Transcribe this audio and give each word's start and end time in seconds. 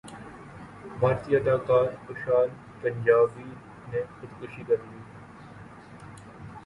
بھارتی 0.99 1.35
اداکار 1.35 1.85
کشال 2.07 2.49
پنجابی 2.81 3.43
نے 3.91 4.01
خودکشی 4.15 4.63
کرلی 4.67 4.99